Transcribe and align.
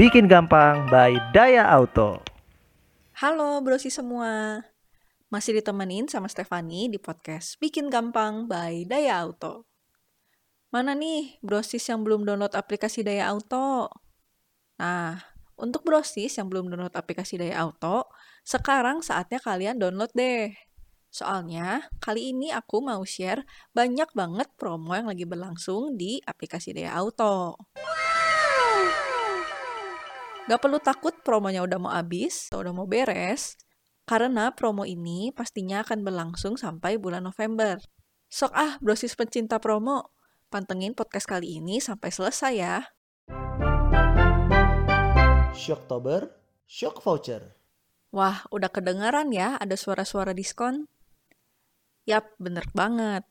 Bikin 0.00 0.32
gampang 0.32 0.88
by 0.88 1.12
Daya 1.36 1.68
Auto. 1.76 2.24
Halo 3.20 3.60
brosi 3.60 3.92
semua. 3.92 4.64
Masih 5.28 5.60
ditemenin 5.60 6.08
sama 6.08 6.24
Stefani 6.24 6.88
di 6.88 6.96
podcast 6.96 7.60
Bikin 7.60 7.92
Gampang 7.92 8.48
by 8.48 8.88
Daya 8.88 9.20
Auto. 9.20 9.68
Mana 10.72 10.96
nih 10.96 11.36
brosis 11.44 11.84
yang 11.92 12.00
belum 12.00 12.24
download 12.24 12.56
aplikasi 12.56 13.04
Daya 13.04 13.28
Auto? 13.28 13.92
Nah, 14.80 15.20
untuk 15.60 15.84
brosis 15.84 16.32
yang 16.32 16.48
belum 16.48 16.72
download 16.72 16.96
aplikasi 16.96 17.36
Daya 17.36 17.60
Auto, 17.60 18.08
sekarang 18.40 19.04
saatnya 19.04 19.36
kalian 19.36 19.76
download 19.76 20.16
deh. 20.16 20.48
Soalnya, 21.12 21.92
kali 22.00 22.32
ini 22.32 22.48
aku 22.48 22.80
mau 22.80 23.04
share 23.04 23.44
banyak 23.76 24.08
banget 24.16 24.48
promo 24.56 24.96
yang 24.96 25.12
lagi 25.12 25.28
berlangsung 25.28 26.00
di 26.00 26.24
aplikasi 26.24 26.72
Daya 26.72 26.96
Auto. 26.96 27.68
Gak 30.50 30.66
perlu 30.66 30.82
takut 30.82 31.14
promonya 31.22 31.62
udah 31.62 31.78
mau 31.78 31.94
habis 31.94 32.50
atau 32.50 32.66
udah 32.66 32.74
mau 32.74 32.82
beres, 32.82 33.54
karena 34.02 34.50
promo 34.50 34.82
ini 34.82 35.30
pastinya 35.30 35.86
akan 35.86 36.02
berlangsung 36.02 36.58
sampai 36.58 36.98
bulan 36.98 37.22
November. 37.22 37.78
Sok 38.26 38.50
ah, 38.58 38.74
brosis 38.82 39.14
pencinta 39.14 39.62
promo, 39.62 40.10
pantengin 40.50 40.98
podcast 40.98 41.30
kali 41.30 41.62
ini 41.62 41.78
sampai 41.78 42.10
selesai 42.10 42.52
ya. 42.58 42.82
Shocktober, 45.54 46.34
Shock 46.66 46.98
Voucher. 46.98 47.54
Wah, 48.10 48.42
udah 48.50 48.74
kedengaran 48.74 49.30
ya 49.30 49.54
ada 49.54 49.78
suara-suara 49.78 50.34
diskon? 50.34 50.90
Yap, 52.10 52.26
bener 52.42 52.66
banget. 52.74 53.22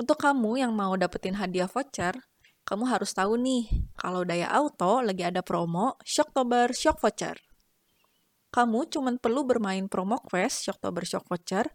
Untuk 0.00 0.16
kamu 0.16 0.64
yang 0.64 0.72
mau 0.72 0.96
dapetin 0.96 1.36
hadiah 1.36 1.68
voucher, 1.68 2.24
kamu 2.64 2.88
harus 2.88 3.12
tahu 3.12 3.36
nih, 3.36 3.68
kalau 3.94 4.24
Daya 4.24 4.48
Auto 4.48 5.04
lagi 5.04 5.20
ada 5.20 5.44
promo 5.44 6.00
Shocktober 6.00 6.72
Shock 6.72 7.00
Voucher. 7.04 7.36
Kamu 8.48 8.88
cuma 8.88 9.12
perlu 9.20 9.44
bermain 9.44 9.84
promo 9.86 10.16
quest 10.24 10.64
Shocktober 10.64 11.04
Shock 11.04 11.28
Voucher 11.28 11.68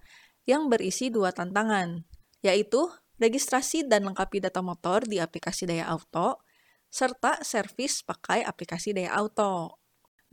yang 0.49 0.65
berisi 0.65 1.13
dua 1.13 1.29
tantangan, 1.29 2.01
yaitu 2.41 2.89
registrasi 3.21 3.85
dan 3.85 4.09
lengkapi 4.09 4.41
data 4.41 4.65
motor 4.65 5.05
di 5.05 5.21
aplikasi 5.21 5.69
Daya 5.69 5.85
Auto, 5.93 6.41
serta 6.89 7.45
servis 7.45 8.01
pakai 8.01 8.41
aplikasi 8.41 8.97
Daya 8.97 9.13
Auto. 9.13 9.77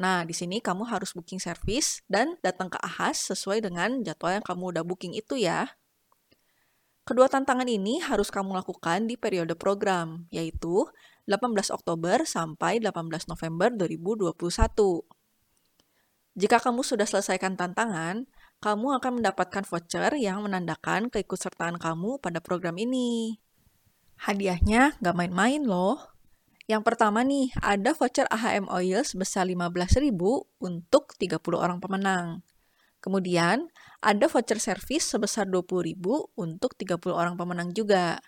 Nah, 0.00 0.24
di 0.24 0.32
sini 0.32 0.60
kamu 0.60 0.88
harus 0.88 1.12
booking 1.12 1.40
servis 1.40 2.00
dan 2.08 2.36
datang 2.40 2.68
ke 2.68 2.76
Ahas 2.80 3.28
sesuai 3.28 3.64
dengan 3.64 4.00
jadwal 4.04 4.40
yang 4.40 4.44
kamu 4.44 4.64
udah 4.76 4.84
booking 4.84 5.12
itu 5.12 5.36
ya. 5.40 5.68
Kedua 7.06 7.30
tantangan 7.30 7.70
ini 7.70 8.02
harus 8.02 8.34
kamu 8.34 8.50
lakukan 8.50 9.06
di 9.06 9.14
periode 9.14 9.54
program, 9.54 10.26
yaitu 10.34 10.90
18 11.30 11.70
Oktober 11.70 12.26
sampai 12.26 12.82
18 12.82 13.30
November 13.30 13.70
2021. 13.70 14.34
Jika 16.34 16.58
kamu 16.58 16.82
sudah 16.82 17.06
selesaikan 17.06 17.54
tantangan, 17.54 18.26
kamu 18.58 18.98
akan 18.98 19.22
mendapatkan 19.22 19.62
voucher 19.62 20.18
yang 20.18 20.42
menandakan 20.42 21.06
keikutsertaan 21.06 21.78
kamu 21.78 22.18
pada 22.18 22.42
program 22.42 22.74
ini. 22.74 23.38
Hadiahnya 24.26 24.98
gak 24.98 25.14
main-main 25.14 25.62
loh. 25.62 26.10
Yang 26.66 26.82
pertama 26.90 27.22
nih, 27.22 27.54
ada 27.62 27.94
voucher 27.94 28.26
AHM 28.34 28.66
Oil 28.66 29.06
sebesar 29.06 29.46
15.000 29.46 30.10
untuk 30.58 31.14
30 31.14 31.38
orang 31.54 31.78
pemenang. 31.78 32.42
Kemudian, 33.06 33.70
ada 34.02 34.26
voucher 34.26 34.58
servis 34.58 35.06
sebesar 35.06 35.46
20.000 35.46 35.94
untuk 36.34 36.74
30 36.74 37.14
orang 37.14 37.38
pemenang 37.38 37.70
juga. 37.70 38.18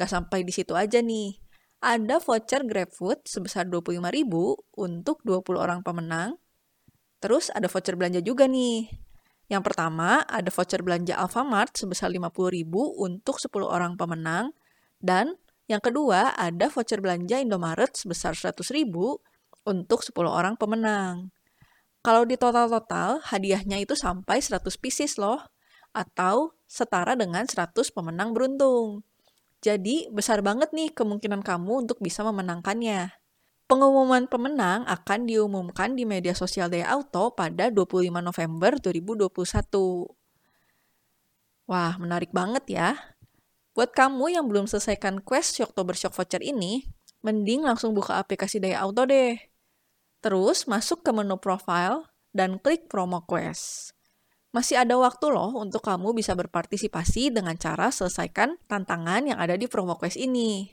Gak 0.00 0.08
sampai 0.08 0.40
di 0.40 0.56
situ 0.56 0.72
aja 0.72 1.04
nih. 1.04 1.36
Ada 1.84 2.16
voucher 2.16 2.64
GrabFood 2.64 3.28
sebesar 3.28 3.68
25.000 3.68 4.24
untuk 4.80 5.20
20 5.20 5.60
orang 5.60 5.84
pemenang. 5.84 6.40
Terus 7.20 7.52
ada 7.52 7.68
voucher 7.68 8.00
belanja 8.00 8.24
juga 8.24 8.48
nih. 8.48 8.88
Yang 9.52 9.62
pertama, 9.68 10.24
ada 10.24 10.48
voucher 10.48 10.80
belanja 10.80 11.20
Alfamart 11.20 11.76
sebesar 11.76 12.08
50.000 12.08 12.64
untuk 12.96 13.36
10 13.36 13.68
orang 13.68 14.00
pemenang. 14.00 14.56
Dan 14.96 15.36
yang 15.68 15.84
kedua, 15.84 16.32
ada 16.40 16.72
voucher 16.72 17.04
belanja 17.04 17.36
Indomaret 17.36 17.92
sebesar 17.92 18.32
100.000 18.32 18.64
untuk 19.68 20.00
10 20.00 20.16
orang 20.24 20.56
pemenang. 20.56 21.36
Kalau 22.00 22.24
di 22.24 22.40
total-total, 22.40 23.20
hadiahnya 23.28 23.84
itu 23.84 23.92
sampai 23.92 24.40
100 24.40 24.64
pieces 24.80 25.20
loh, 25.20 25.44
atau 25.92 26.56
setara 26.64 27.12
dengan 27.12 27.44
100 27.44 27.92
pemenang 27.92 28.32
beruntung. 28.32 29.04
Jadi, 29.60 30.08
besar 30.08 30.40
banget 30.40 30.72
nih 30.72 30.88
kemungkinan 30.96 31.44
kamu 31.44 31.84
untuk 31.84 32.00
bisa 32.00 32.24
memenangkannya. 32.24 33.12
Pengumuman 33.68 34.24
pemenang 34.26 34.88
akan 34.88 35.28
diumumkan 35.28 35.92
di 35.92 36.08
media 36.08 36.32
sosial 36.32 36.72
Daya 36.72 36.88
Auto 36.96 37.36
pada 37.36 37.68
25 37.68 38.08
November 38.24 38.80
2021. 38.80 40.08
Wah, 41.68 41.94
menarik 42.00 42.32
banget 42.32 42.64
ya. 42.66 42.96
Buat 43.76 43.92
kamu 43.92 44.34
yang 44.40 44.48
belum 44.48 44.66
selesaikan 44.66 45.20
quest 45.20 45.60
Oktober 45.60 45.92
Shock 45.94 46.16
Voucher 46.16 46.42
ini, 46.42 46.88
mending 47.20 47.62
langsung 47.62 47.92
buka 47.92 48.16
aplikasi 48.16 48.58
Daya 48.58 48.82
Auto 48.82 49.04
deh. 49.04 49.49
Terus 50.20 50.68
masuk 50.68 51.00
ke 51.00 51.16
menu 51.16 51.40
profile 51.40 52.04
dan 52.36 52.60
klik 52.60 52.92
promo 52.92 53.24
quest. 53.24 53.96
Masih 54.52 54.76
ada 54.76 55.00
waktu 55.00 55.32
loh 55.32 55.56
untuk 55.56 55.80
kamu 55.80 56.12
bisa 56.12 56.36
berpartisipasi 56.36 57.32
dengan 57.32 57.56
cara 57.56 57.88
selesaikan 57.88 58.60
tantangan 58.68 59.32
yang 59.32 59.40
ada 59.40 59.56
di 59.56 59.64
promo 59.64 59.96
quest 59.96 60.20
ini. 60.20 60.68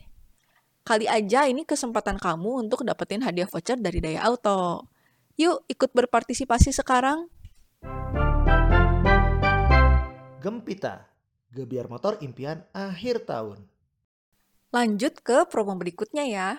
Kali 0.83 1.07
aja 1.07 1.47
ini 1.47 1.63
kesempatan 1.63 2.19
kamu 2.19 2.67
untuk 2.67 2.83
dapetin 2.83 3.23
hadiah 3.23 3.47
voucher 3.47 3.79
dari 3.79 4.03
Daya 4.03 4.27
Auto. 4.27 4.91
Yuk 5.39 5.63
ikut 5.71 5.95
berpartisipasi 5.95 6.75
sekarang. 6.75 7.31
Gempita, 10.43 11.07
gebiar 11.55 11.87
motor 11.87 12.19
impian 12.19 12.67
akhir 12.75 13.23
tahun. 13.23 13.63
Lanjut 14.75 15.23
ke 15.23 15.47
promo 15.47 15.71
berikutnya 15.79 16.27
ya. 16.27 16.49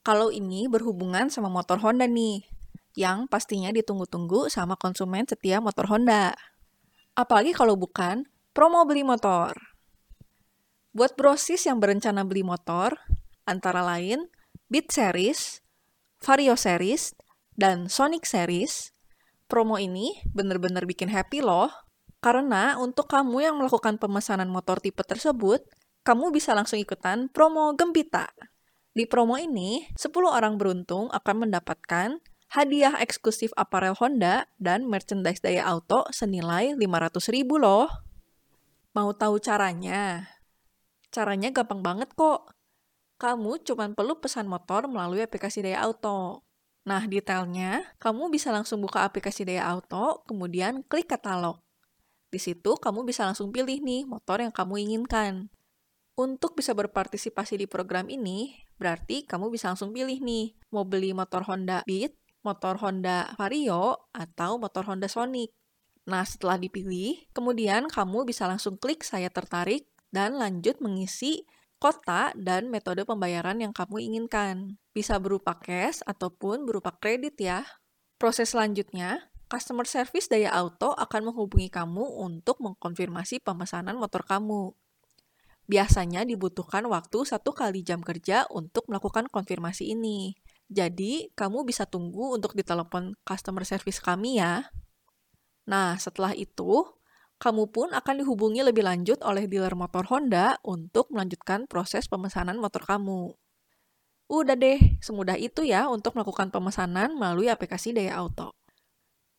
Kalau 0.00 0.32
ini 0.32 0.64
berhubungan 0.64 1.28
sama 1.28 1.52
motor 1.52 1.76
Honda 1.84 2.08
nih, 2.08 2.48
yang 2.96 3.28
pastinya 3.28 3.68
ditunggu-tunggu 3.68 4.48
sama 4.48 4.74
konsumen 4.80 5.28
setia 5.28 5.60
motor 5.60 5.86
Honda. 5.92 6.32
Apalagi 7.12 7.52
kalau 7.52 7.76
bukan 7.76 8.24
promo 8.56 8.82
beli 8.88 9.04
motor. 9.04 9.54
Buat 10.90 11.14
brosis 11.14 11.68
yang 11.68 11.78
berencana 11.78 12.26
beli 12.26 12.42
motor, 12.42 12.98
antara 13.46 13.84
lain 13.84 14.26
Beat 14.72 14.90
Series, 14.90 15.62
Vario 16.18 16.58
Series, 16.58 17.14
dan 17.54 17.86
Sonic 17.92 18.26
Series, 18.26 18.90
promo 19.46 19.78
ini 19.78 20.18
bener-bener 20.32 20.88
bikin 20.88 21.12
happy 21.12 21.44
loh. 21.44 21.70
Karena 22.24 22.76
untuk 22.76 23.08
kamu 23.08 23.36
yang 23.44 23.56
melakukan 23.56 23.96
pemesanan 23.96 24.48
motor 24.48 24.80
tipe 24.80 25.00
tersebut, 25.04 25.64
kamu 26.04 26.32
bisa 26.32 26.52
langsung 26.56 26.76
ikutan 26.80 27.28
promo 27.32 27.72
Gembita. 27.76 28.28
Di 28.90 29.06
promo 29.06 29.38
ini, 29.38 29.86
10 29.94 30.10
orang 30.26 30.58
beruntung 30.58 31.06
akan 31.14 31.46
mendapatkan 31.46 32.18
hadiah 32.50 32.98
eksklusif 32.98 33.54
aparel 33.54 33.94
Honda 33.94 34.50
dan 34.58 34.90
merchandise 34.90 35.38
Daya 35.38 35.62
Auto 35.62 36.10
senilai 36.10 36.74
500 36.74 37.30
ribu 37.30 37.62
loh. 37.62 37.86
Mau 38.90 39.14
tahu 39.14 39.38
caranya? 39.38 40.26
Caranya 41.14 41.54
gampang 41.54 41.86
banget 41.86 42.10
kok. 42.18 42.50
Kamu 43.22 43.62
cuma 43.62 43.86
perlu 43.94 44.18
pesan 44.18 44.50
motor 44.50 44.90
melalui 44.90 45.22
aplikasi 45.22 45.62
Daya 45.62 45.86
Auto. 45.86 46.42
Nah, 46.82 47.06
detailnya, 47.06 47.86
kamu 48.02 48.34
bisa 48.34 48.50
langsung 48.50 48.82
buka 48.82 49.06
aplikasi 49.06 49.46
Daya 49.46 49.70
Auto, 49.70 50.26
kemudian 50.26 50.82
klik 50.90 51.06
katalog. 51.06 51.62
Di 52.34 52.42
situ, 52.42 52.74
kamu 52.74 53.06
bisa 53.06 53.22
langsung 53.22 53.54
pilih 53.54 53.78
nih 53.78 54.02
motor 54.02 54.42
yang 54.42 54.50
kamu 54.50 54.82
inginkan. 54.82 55.46
Untuk 56.20 56.52
bisa 56.52 56.76
berpartisipasi 56.76 57.56
di 57.56 57.64
program 57.64 58.04
ini, 58.12 58.52
berarti 58.76 59.24
kamu 59.24 59.48
bisa 59.48 59.72
langsung 59.72 59.88
pilih 59.88 60.20
nih, 60.20 60.52
mau 60.68 60.84
beli 60.84 61.16
motor 61.16 61.48
Honda 61.48 61.80
Beat, 61.88 62.12
motor 62.44 62.76
Honda 62.76 63.32
Vario, 63.40 64.12
atau 64.12 64.60
motor 64.60 64.84
Honda 64.84 65.08
Sonic. 65.08 65.48
Nah, 66.04 66.20
setelah 66.20 66.60
dipilih, 66.60 67.24
kemudian 67.32 67.88
kamu 67.88 68.28
bisa 68.28 68.44
langsung 68.44 68.76
klik 68.76 69.00
saya 69.00 69.32
tertarik 69.32 69.88
dan 70.12 70.36
lanjut 70.36 70.76
mengisi 70.84 71.48
kota 71.80 72.36
dan 72.36 72.68
metode 72.68 73.08
pembayaran 73.08 73.56
yang 73.56 73.72
kamu 73.72 74.04
inginkan. 74.12 74.76
Bisa 74.92 75.16
berupa 75.16 75.56
cash 75.56 76.04
ataupun 76.04 76.68
berupa 76.68 76.92
kredit 77.00 77.40
ya. 77.40 77.64
Proses 78.20 78.52
selanjutnya, 78.52 79.32
customer 79.48 79.88
service 79.88 80.28
Daya 80.28 80.52
Auto 80.52 80.92
akan 80.92 81.32
menghubungi 81.32 81.72
kamu 81.72 82.20
untuk 82.20 82.60
mengkonfirmasi 82.60 83.40
pemesanan 83.40 83.96
motor 83.96 84.20
kamu. 84.28 84.76
Biasanya 85.70 86.26
dibutuhkan 86.26 86.82
waktu 86.90 87.22
satu 87.22 87.54
kali 87.54 87.86
jam 87.86 88.02
kerja 88.02 88.50
untuk 88.50 88.90
melakukan 88.90 89.30
konfirmasi 89.30 89.94
ini. 89.94 90.34
Jadi, 90.66 91.30
kamu 91.38 91.62
bisa 91.62 91.86
tunggu 91.86 92.34
untuk 92.34 92.58
ditelepon 92.58 93.14
customer 93.22 93.62
service 93.62 94.02
kami 94.02 94.42
ya. 94.42 94.66
Nah, 95.70 95.94
setelah 95.94 96.34
itu, 96.34 96.82
kamu 97.38 97.70
pun 97.70 97.94
akan 97.94 98.14
dihubungi 98.18 98.66
lebih 98.66 98.82
lanjut 98.82 99.22
oleh 99.22 99.46
dealer 99.46 99.78
motor 99.78 100.02
Honda 100.10 100.58
untuk 100.66 101.06
melanjutkan 101.14 101.70
proses 101.70 102.10
pemesanan 102.10 102.58
motor 102.58 102.82
kamu. 102.82 103.30
Udah 104.26 104.58
deh, 104.58 104.98
semudah 104.98 105.38
itu 105.38 105.62
ya 105.62 105.86
untuk 105.86 106.18
melakukan 106.18 106.50
pemesanan 106.50 107.14
melalui 107.14 107.46
aplikasi 107.46 107.94
Daya 107.94 108.18
Auto. 108.18 108.58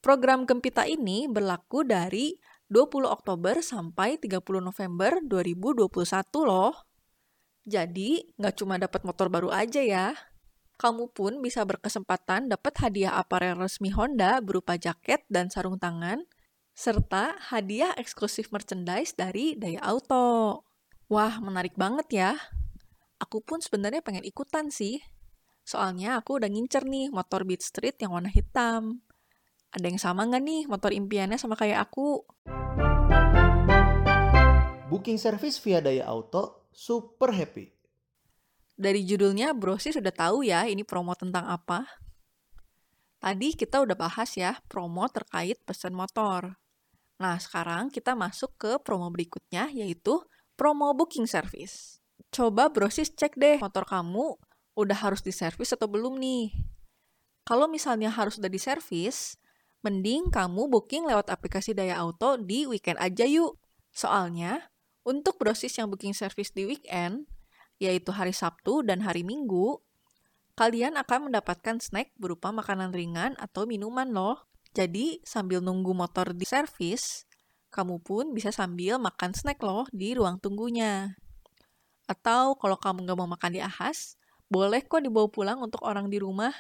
Program 0.02 0.50
Gempita 0.50 0.88
ini 0.90 1.30
berlaku 1.30 1.86
dari 1.86 2.34
20 2.72 3.04
Oktober 3.04 3.60
sampai 3.60 4.16
30 4.16 4.40
November 4.64 5.20
2021 5.20 5.92
loh. 6.48 6.72
Jadi, 7.68 8.24
nggak 8.40 8.56
cuma 8.64 8.80
dapat 8.80 9.04
motor 9.04 9.28
baru 9.28 9.52
aja 9.52 9.84
ya. 9.84 10.16
Kamu 10.80 11.12
pun 11.12 11.44
bisa 11.44 11.68
berkesempatan 11.68 12.48
dapat 12.48 12.74
hadiah 12.80 13.20
aparel 13.20 13.60
resmi 13.60 13.92
Honda 13.92 14.40
berupa 14.40 14.80
jaket 14.80 15.28
dan 15.28 15.52
sarung 15.52 15.78
tangan, 15.78 16.24
serta 16.74 17.38
hadiah 17.52 17.92
eksklusif 18.00 18.50
merchandise 18.50 19.14
dari 19.14 19.54
Daya 19.60 19.84
Auto. 19.84 20.64
Wah, 21.12 21.38
menarik 21.44 21.76
banget 21.76 22.08
ya 22.10 22.32
aku 23.22 23.46
pun 23.46 23.62
sebenarnya 23.62 24.02
pengen 24.02 24.26
ikutan 24.26 24.74
sih. 24.74 24.98
Soalnya 25.62 26.18
aku 26.18 26.42
udah 26.42 26.50
ngincer 26.50 26.90
nih 26.90 27.14
motor 27.14 27.46
Beat 27.46 27.62
Street 27.62 27.94
yang 28.02 28.18
warna 28.18 28.34
hitam. 28.34 29.06
Ada 29.72 29.86
yang 29.88 30.00
sama 30.00 30.28
nggak 30.28 30.44
nih 30.44 30.62
motor 30.68 30.92
impiannya 30.92 31.40
sama 31.40 31.56
kayak 31.56 31.88
aku? 31.88 32.28
Booking 34.92 35.16
service 35.16 35.58
via 35.64 35.80
Daya 35.80 36.08
Auto 36.12 36.68
super 36.76 37.32
happy. 37.32 37.72
Dari 38.76 39.08
judulnya 39.08 39.56
bro 39.56 39.80
sih 39.80 39.96
sudah 39.96 40.12
tahu 40.12 40.44
ya 40.44 40.68
ini 40.68 40.84
promo 40.84 41.16
tentang 41.16 41.48
apa. 41.48 41.88
Tadi 43.22 43.56
kita 43.56 43.80
udah 43.80 43.96
bahas 43.96 44.36
ya 44.36 44.60
promo 44.68 45.08
terkait 45.08 45.64
pesan 45.64 45.96
motor. 45.96 46.60
Nah 47.24 47.38
sekarang 47.40 47.88
kita 47.88 48.12
masuk 48.14 48.54
ke 48.60 48.72
promo 48.84 49.08
berikutnya 49.08 49.72
yaitu 49.72 50.20
promo 50.60 50.92
booking 50.92 51.26
service 51.26 52.02
coba 52.32 52.72
brosis 52.72 53.12
cek 53.12 53.36
deh 53.36 53.60
motor 53.60 53.84
kamu 53.84 54.40
udah 54.80 54.98
harus 55.04 55.20
diservis 55.20 55.76
atau 55.76 55.92
belum 55.92 56.16
nih. 56.16 56.56
Kalau 57.44 57.68
misalnya 57.68 58.08
harus 58.08 58.40
udah 58.40 58.48
diservis, 58.48 59.36
mending 59.82 60.30
kamu 60.30 60.70
booking 60.70 61.10
lewat 61.10 61.30
aplikasi 61.34 61.74
Daya 61.74 61.98
Auto 62.02 62.38
di 62.38 62.70
weekend 62.70 63.02
aja 63.02 63.26
yuk. 63.26 63.58
Soalnya, 63.92 64.72
untuk 65.02 65.42
brosis 65.42 65.74
yang 65.78 65.90
booking 65.90 66.14
service 66.14 66.54
di 66.54 66.70
weekend, 66.70 67.26
yaitu 67.82 68.14
hari 68.14 68.32
Sabtu 68.32 68.86
dan 68.86 69.02
hari 69.02 69.26
Minggu, 69.26 69.82
kalian 70.54 70.96
akan 71.02 71.34
mendapatkan 71.34 71.82
snack 71.82 72.14
berupa 72.22 72.54
makanan 72.54 72.94
ringan 72.94 73.34
atau 73.42 73.66
minuman 73.66 74.14
loh. 74.14 74.46
Jadi, 74.72 75.20
sambil 75.26 75.60
nunggu 75.60 75.92
motor 75.92 76.32
di 76.32 76.46
servis, 76.48 77.28
kamu 77.74 78.00
pun 78.06 78.32
bisa 78.32 78.54
sambil 78.54 79.02
makan 79.02 79.34
snack 79.34 79.60
loh 79.60 79.90
di 79.92 80.14
ruang 80.16 80.38
tunggunya. 80.40 81.18
Atau 82.06 82.56
kalau 82.60 82.78
kamu 82.78 83.04
nggak 83.08 83.18
mau 83.18 83.28
makan 83.28 83.52
di 83.56 83.60
Ahas, 83.64 84.20
boleh 84.52 84.84
kok 84.84 85.04
dibawa 85.04 85.28
pulang 85.32 85.60
untuk 85.64 85.80
orang 85.88 86.12
di 86.12 86.20
rumah. 86.20 86.52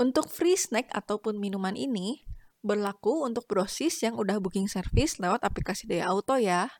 Untuk 0.00 0.32
free 0.32 0.56
snack 0.56 0.88
ataupun 0.92 1.36
minuman 1.36 1.76
ini, 1.76 2.24
berlaku 2.62 3.26
untuk 3.26 3.44
brosis 3.50 4.00
yang 4.06 4.14
udah 4.14 4.38
booking 4.38 4.70
service 4.70 5.18
lewat 5.18 5.42
aplikasi 5.42 5.90
Daya 5.90 6.08
Auto 6.14 6.38
ya. 6.38 6.70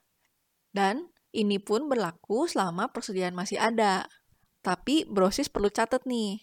Dan 0.73 1.13
ini 1.35 1.59
pun 1.61 1.91
berlaku 1.91 2.47
selama 2.49 2.89
persediaan 2.95 3.37
masih 3.37 3.61
ada. 3.61 4.09
Tapi 4.63 5.05
brosis 5.05 5.51
perlu 5.51 5.69
catat 5.69 6.07
nih, 6.07 6.39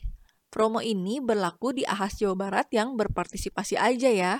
promo 0.51 0.83
ini 0.83 1.23
berlaku 1.23 1.71
di 1.71 1.87
Ahas 1.87 2.19
Jawa 2.19 2.35
Barat 2.35 2.67
yang 2.75 2.99
berpartisipasi 2.99 3.79
aja 3.79 4.11
ya. 4.11 4.35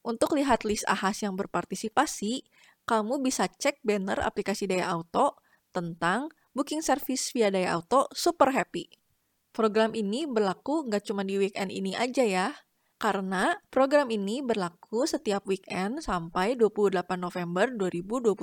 Untuk 0.00 0.32
lihat 0.38 0.64
list 0.64 0.88
Ahas 0.88 1.20
yang 1.20 1.36
berpartisipasi, 1.36 2.46
kamu 2.86 3.20
bisa 3.20 3.50
cek 3.50 3.82
banner 3.82 4.22
aplikasi 4.22 4.64
Daya 4.70 4.94
Auto 4.94 5.36
tentang 5.74 6.32
booking 6.56 6.80
service 6.80 7.34
via 7.34 7.52
Daya 7.52 7.76
Auto 7.76 8.08
Super 8.14 8.54
Happy. 8.54 9.05
Program 9.56 9.96
ini 9.96 10.28
berlaku 10.28 10.84
nggak 10.84 11.08
cuma 11.08 11.24
di 11.24 11.40
weekend 11.40 11.72
ini 11.72 11.96
aja 11.96 12.20
ya, 12.20 12.52
karena 13.00 13.56
program 13.72 14.12
ini 14.12 14.44
berlaku 14.44 15.08
setiap 15.08 15.48
weekend 15.48 16.04
sampai 16.04 16.60
28 16.60 16.92
November 17.16 17.64
2021. 17.72 18.36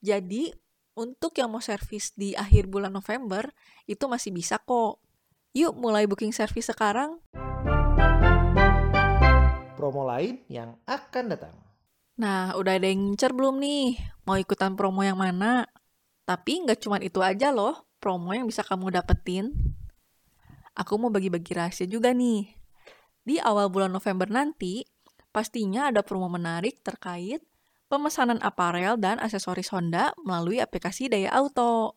Jadi, 0.00 0.48
untuk 0.96 1.36
yang 1.36 1.52
mau 1.52 1.60
servis 1.60 2.16
di 2.16 2.32
akhir 2.32 2.72
bulan 2.72 2.96
November, 2.96 3.52
itu 3.84 4.08
masih 4.08 4.32
bisa 4.32 4.56
kok. 4.64 4.96
Yuk 5.52 5.76
mulai 5.76 6.08
booking 6.08 6.32
service 6.32 6.72
sekarang. 6.72 7.20
Promo 9.76 10.08
lain 10.08 10.40
yang 10.48 10.80
akan 10.88 11.36
datang. 11.36 11.52
Nah, 12.16 12.56
udah 12.56 12.80
ada 12.80 12.88
yang 12.88 13.12
ngincer 13.12 13.36
belum 13.36 13.60
nih? 13.60 14.00
Mau 14.24 14.40
ikutan 14.40 14.72
promo 14.72 15.04
yang 15.04 15.20
mana? 15.20 15.68
Tapi 16.24 16.64
nggak 16.64 16.80
cuma 16.80 16.96
itu 16.96 17.20
aja 17.20 17.52
loh 17.52 17.92
promo 18.00 18.32
yang 18.32 18.48
bisa 18.50 18.64
kamu 18.66 18.88
dapetin. 18.88 19.52
Aku 20.78 20.96
mau 20.96 21.12
bagi-bagi 21.12 21.52
rahasia 21.52 21.84
juga 21.84 22.12
nih. 22.16 22.48
Di 23.22 23.38
awal 23.38 23.68
bulan 23.68 23.92
November 23.92 24.26
nanti, 24.26 24.82
pastinya 25.30 25.92
ada 25.92 26.00
promo 26.00 26.26
menarik 26.32 26.80
terkait 26.80 27.44
pemesanan 27.92 28.40
aparel 28.40 28.96
dan 28.96 29.20
aksesoris 29.20 29.68
Honda 29.70 30.16
melalui 30.24 30.58
aplikasi 30.64 31.12
Daya 31.12 31.28
Auto. 31.36 31.92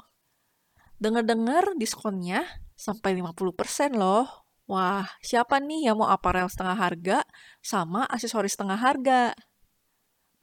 Dengar-dengar 1.00 1.76
diskonnya 1.80 2.44
sampai 2.76 3.16
50% 3.16 3.96
loh. 3.96 4.28
Wah, 4.68 5.08
siapa 5.24 5.62
nih 5.62 5.92
yang 5.92 6.02
mau 6.02 6.10
aparel 6.12 6.52
setengah 6.52 6.76
harga 6.76 7.18
sama 7.64 8.04
aksesoris 8.12 8.58
setengah 8.58 8.80
harga? 8.82 9.32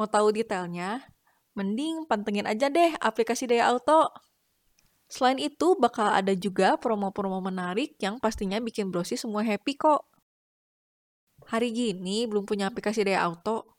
Mau 0.00 0.08
tahu 0.08 0.32
detailnya? 0.32 1.12
mending 1.52 2.08
pantengin 2.08 2.48
aja 2.48 2.72
deh 2.72 2.96
aplikasi 3.00 3.44
Daya 3.44 3.72
Auto. 3.72 4.08
Selain 5.12 5.36
itu, 5.36 5.76
bakal 5.76 6.08
ada 6.08 6.32
juga 6.32 6.80
promo-promo 6.80 7.36
menarik 7.44 8.00
yang 8.00 8.16
pastinya 8.16 8.56
bikin 8.56 8.88
brosi 8.88 9.20
semua 9.20 9.44
happy 9.44 9.76
kok. 9.76 10.08
Hari 11.52 11.68
gini 11.68 12.24
belum 12.24 12.48
punya 12.48 12.72
aplikasi 12.72 13.04
Daya 13.04 13.28
Auto. 13.28 13.76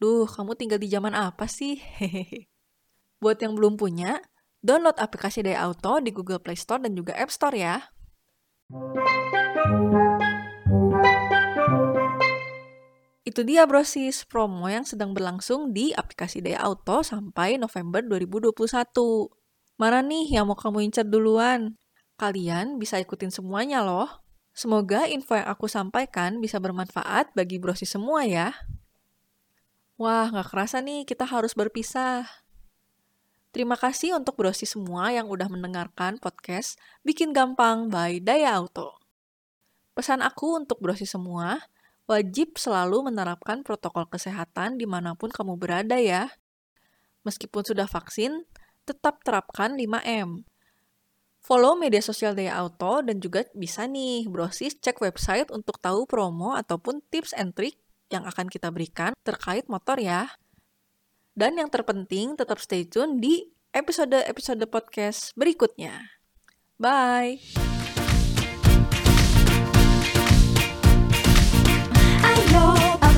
Duh, 0.00 0.24
kamu 0.24 0.56
tinggal 0.56 0.80
di 0.80 0.88
zaman 0.88 1.12
apa 1.12 1.44
sih? 1.52 1.76
Hehehe. 1.76 2.48
Buat 3.20 3.44
yang 3.44 3.52
belum 3.52 3.76
punya, 3.76 4.24
download 4.64 4.96
aplikasi 4.96 5.44
Daya 5.44 5.68
Auto 5.68 6.00
di 6.00 6.08
Google 6.16 6.40
Play 6.40 6.56
Store 6.56 6.80
dan 6.80 6.96
juga 6.96 7.12
App 7.12 7.28
Store 7.28 7.52
ya. 7.52 7.84
Itu 13.28 13.44
dia 13.44 13.68
brosis 13.68 14.24
promo 14.24 14.64
yang 14.72 14.88
sedang 14.88 15.12
berlangsung 15.12 15.76
di 15.76 15.92
aplikasi 15.92 16.40
Daya 16.40 16.64
Auto 16.64 17.04
sampai 17.04 17.60
November 17.60 18.00
2021. 18.00 19.43
Mana 19.74 20.06
nih 20.06 20.38
yang 20.38 20.46
mau 20.46 20.54
kamu 20.54 20.86
incar 20.86 21.02
duluan? 21.02 21.74
Kalian 22.14 22.78
bisa 22.78 23.02
ikutin 23.02 23.34
semuanya 23.34 23.82
loh. 23.82 24.06
Semoga 24.54 25.10
info 25.10 25.34
yang 25.34 25.50
aku 25.50 25.66
sampaikan 25.66 26.38
bisa 26.38 26.62
bermanfaat 26.62 27.34
bagi 27.34 27.58
brosis 27.58 27.90
semua 27.90 28.22
ya. 28.22 28.54
Wah, 29.98 30.30
nggak 30.30 30.54
kerasa 30.54 30.78
nih 30.78 31.02
kita 31.02 31.26
harus 31.26 31.58
berpisah. 31.58 32.22
Terima 33.50 33.74
kasih 33.74 34.14
untuk 34.14 34.38
brosis 34.38 34.78
semua 34.78 35.10
yang 35.10 35.26
udah 35.26 35.50
mendengarkan 35.50 36.22
podcast 36.22 36.78
Bikin 37.02 37.34
Gampang 37.34 37.90
by 37.90 38.22
Daya 38.22 38.54
Auto. 38.54 38.98
Pesan 39.94 40.22
aku 40.22 40.58
untuk 40.58 40.78
brosis 40.82 41.14
semua, 41.14 41.66
wajib 42.06 42.58
selalu 42.58 43.10
menerapkan 43.10 43.66
protokol 43.66 44.06
kesehatan 44.06 44.78
di 44.78 44.86
mana 44.86 45.18
pun 45.18 45.34
kamu 45.34 45.58
berada 45.58 45.98
ya. 45.98 46.30
Meskipun 47.26 47.62
sudah 47.62 47.86
vaksin, 47.86 48.42
tetap 48.84 49.24
terapkan 49.24 49.74
5M. 49.74 50.44
Follow 51.44 51.76
media 51.76 52.00
sosial 52.00 52.32
Daya 52.32 52.56
Auto 52.56 53.04
dan 53.04 53.20
juga 53.20 53.44
bisa 53.52 53.84
nih 53.84 54.24
brosis 54.28 54.80
cek 54.80 55.04
website 55.04 55.52
untuk 55.52 55.76
tahu 55.76 56.08
promo 56.08 56.56
ataupun 56.56 57.04
tips 57.12 57.36
and 57.36 57.52
trick 57.52 57.76
yang 58.08 58.24
akan 58.24 58.48
kita 58.48 58.72
berikan 58.72 59.12
terkait 59.24 59.68
motor 59.68 60.00
ya. 60.00 60.32
Dan 61.36 61.60
yang 61.60 61.68
terpenting 61.68 62.38
tetap 62.38 62.62
stay 62.62 62.88
tune 62.88 63.20
di 63.20 63.44
episode-episode 63.76 64.64
podcast 64.70 65.36
berikutnya. 65.36 66.16
Bye! 66.80 67.42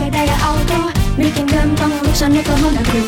Daya 0.07 0.37
auto 0.39 0.89
Bikin 1.19 1.45
gampang 1.51 1.93
urusan 2.01 2.31
motor 2.31 2.57
Honda 2.63 2.83
Crew 2.89 3.05